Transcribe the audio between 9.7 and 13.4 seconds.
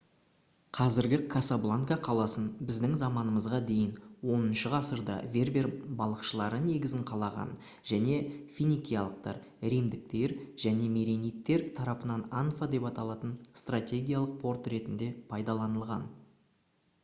римдіктер және меренидтер тарапынан анфа деп аталатын